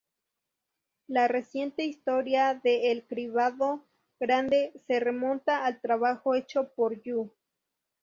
La 1.05 1.27
reciente 1.27 1.83
historia 1.85 2.55
de 2.55 2.91
el 2.91 3.03
cribado 3.05 3.85
grande 4.19 4.71
se 4.87 4.99
remonta 4.99 5.63
al 5.63 5.79
trabajo 5.79 6.33
hecho 6.33 6.69
por 6.73 6.99
Yu. 7.03 7.31